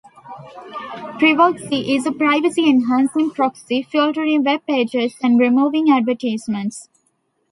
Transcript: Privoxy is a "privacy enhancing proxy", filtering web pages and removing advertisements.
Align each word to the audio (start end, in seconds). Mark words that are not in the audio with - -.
Privoxy 1.19 1.95
is 1.95 2.07
a 2.07 2.11
"privacy 2.11 2.67
enhancing 2.67 3.29
proxy", 3.29 3.83
filtering 3.83 4.43
web 4.43 4.65
pages 4.65 5.13
and 5.21 5.39
removing 5.39 5.91
advertisements. 5.91 6.89